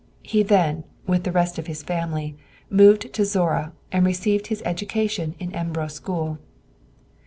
[0.23, 2.35] He then, with the rest of his family,
[2.71, 6.39] moved to Zorra, and received his early education in Embro school.